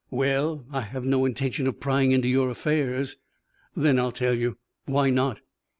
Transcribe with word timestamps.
"Well 0.09 0.65
I 0.71 0.81
have 0.81 1.05
no 1.05 1.25
intention 1.25 1.67
of 1.67 1.79
prying 1.79 2.11
into 2.11 2.27
your 2.27 2.49
affairs." 2.49 3.17
"Then 3.77 3.99
I'll 3.99 4.11
tell 4.11 4.33
you. 4.33 4.57
Why 4.87 5.11
not?" 5.11 5.41